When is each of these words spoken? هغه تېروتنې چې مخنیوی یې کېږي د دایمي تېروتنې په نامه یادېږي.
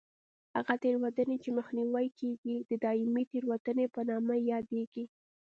هغه 0.55 0.73
تېروتنې 0.83 1.37
چې 1.43 1.49
مخنیوی 1.57 2.05
یې 2.07 2.15
کېږي 2.19 2.55
د 2.69 2.71
دایمي 2.83 3.23
تېروتنې 3.31 3.85
په 3.95 4.01
نامه 4.09 4.35
یادېږي. 4.51 5.03